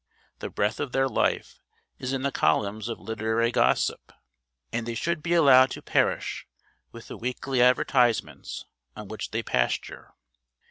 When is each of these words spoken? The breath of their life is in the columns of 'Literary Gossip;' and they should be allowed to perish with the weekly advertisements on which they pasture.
The 0.39 0.49
breath 0.49 0.79
of 0.79 0.93
their 0.93 1.07
life 1.07 1.61
is 1.99 2.11
in 2.11 2.23
the 2.23 2.31
columns 2.31 2.87
of 2.89 2.99
'Literary 2.99 3.51
Gossip;' 3.51 4.11
and 4.73 4.87
they 4.87 4.95
should 4.95 5.21
be 5.21 5.35
allowed 5.35 5.69
to 5.69 5.83
perish 5.83 6.47
with 6.91 7.07
the 7.07 7.17
weekly 7.17 7.61
advertisements 7.61 8.65
on 8.95 9.09
which 9.09 9.29
they 9.29 9.43
pasture. 9.43 10.15